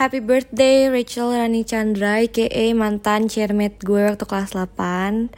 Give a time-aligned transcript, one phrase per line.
[0.00, 5.28] Happy birthday Rachel Rani Chandra aka mantan chairmate gue waktu kelas 8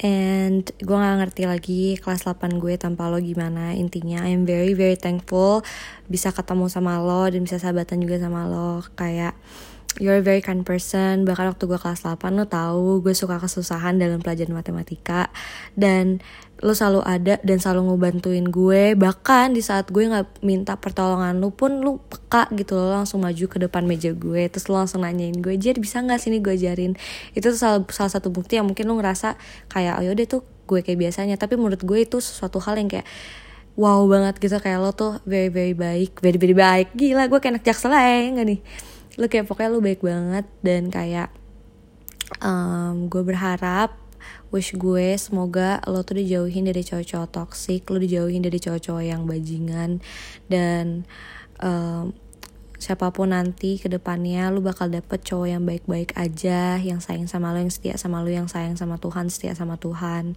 [0.00, 3.76] And gue gak ngerti lagi kelas 8 gue tanpa lo gimana.
[3.76, 5.60] Intinya I'm very very thankful
[6.08, 8.80] Bisa ketemu sama lo dan bisa sahabatan juga sama lo.
[8.96, 9.36] Kayak
[9.98, 11.24] you're a very kind person.
[11.24, 15.32] Bahkan waktu gue kelas 8 lo tahu gue suka kesusahan dalam pelajaran matematika.
[15.72, 16.20] Dan
[16.64, 18.96] lo selalu ada dan selalu ngebantuin gue.
[18.96, 23.44] Bahkan di saat gue nggak minta pertolongan lo pun lo peka gitu lo langsung maju
[23.48, 24.48] ke depan meja gue.
[24.48, 26.96] Terus lo langsung nanyain gue jadi bisa nggak sini gue ajarin?
[27.36, 29.36] Itu tuh salah, salah satu bukti yang mungkin lo ngerasa
[29.72, 31.36] kayak oh yaudah tuh gue kayak biasanya.
[31.40, 33.08] Tapi menurut gue itu sesuatu hal yang kayak
[33.76, 34.56] wow banget gitu.
[34.60, 36.92] Kayak lo tuh very very baik very very baik.
[36.96, 38.60] Gila gue kayak anak jaksel aja nggak nih
[39.16, 41.28] lu kayak pokoknya lu baik banget dan kayak
[42.40, 43.96] um, gue berharap
[44.50, 50.00] wish gue semoga lo tuh dijauhin dari cowok-cowok toxic lo dijauhin dari cowok-cowok yang bajingan
[50.48, 51.08] dan
[51.60, 52.12] um,
[52.76, 57.56] siapa pun nanti ke depannya lu bakal dapet cowok yang baik-baik aja yang sayang sama
[57.56, 60.36] lo yang setia sama lo yang sayang sama Tuhan setia sama Tuhan.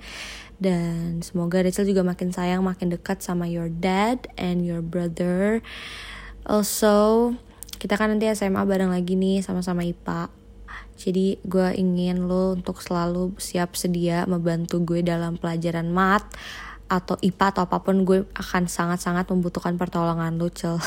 [0.59, 5.59] Dan semoga Rachel juga makin sayang makin dekat sama your dad and your brother.
[6.47, 7.35] Also
[7.79, 10.29] kita kan nanti SMA bareng lagi nih sama-sama IPA
[10.99, 16.27] jadi gue ingin lo untuk selalu siap sedia membantu gue dalam pelajaran mat
[16.89, 20.81] atau IPA atau apa pun gue akan sangat-sangat membutuhkan pertolongan lo cel.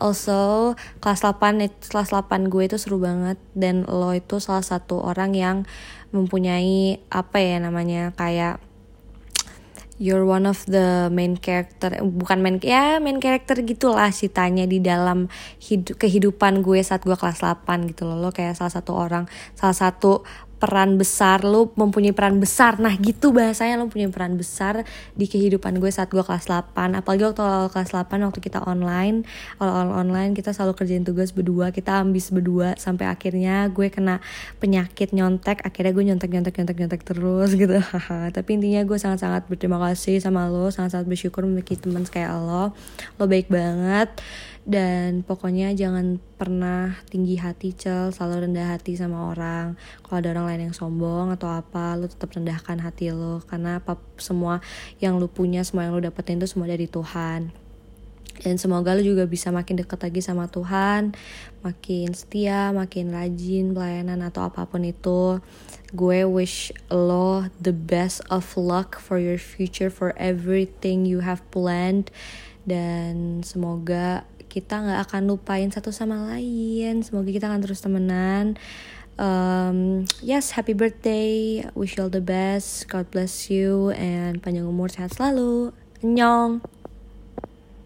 [0.00, 0.72] Also
[1.04, 3.36] kelas 8 kelas 8 gue itu seru banget.
[3.52, 5.56] Dan lo itu salah satu orang yang
[6.16, 8.56] mempunyai apa ya namanya kayak
[9.98, 15.26] you're one of the main character bukan main ya main character gitulah ceritanya di dalam
[15.58, 18.16] hidup kehidupan gue saat gue kelas 8 gitu loh.
[18.18, 19.26] Lo kayak salah satu orang
[19.58, 20.22] salah satu
[20.58, 22.82] peran besar lo mempunyai peran besar.
[22.82, 24.82] Nah gitu bahasanya lo punya peran besar
[25.14, 29.22] di kehidupan gue saat gue kelas 8 apalagi waktu awal kelas 8 waktu kita online.
[29.62, 32.74] Awal-awal online kita selalu kerjain tugas berdua kita ambis berdua.
[32.76, 34.18] Sampai akhirnya gue kena
[34.58, 37.78] penyakit nyontek akhirnya gue nyontek nyontek nyontek nyontek terus gitu.
[38.36, 42.74] Tapi intinya gue sangat-sangat berterima kasih sama lo sangat-sangat bersyukur memiliki teman kayak lo.
[43.16, 44.10] Lo baik banget
[44.68, 48.12] dan pokoknya jangan pernah tinggi hati cel.
[48.12, 49.80] Selalu rendah hati sama orang.
[50.04, 53.96] Kalau ada orang lain yang sombong atau apa lu tetap rendahkan hati lo karena apa
[54.20, 54.60] semua
[55.00, 57.48] yang lu punya semua yang lu dapetin itu semua dari Tuhan.
[58.44, 61.16] Dan semoga lu juga bisa makin dekat lagi sama Tuhan.
[61.64, 65.40] Makin setia makin rajin pelayanan atau apa pun itu.
[65.96, 72.12] Gue wish lo the best of luck for your future for everything you have planned.
[72.68, 77.04] Dan semoga kita nggak akan lupain satu sama lain.
[77.04, 78.56] Semoga kita akan terus temenan.
[79.18, 81.62] Um, yes happy birthday.
[81.76, 82.88] Wish you all the best.
[82.88, 83.92] God bless you.
[83.94, 85.76] And panjang umur sehat selalu.
[86.00, 86.62] Nyong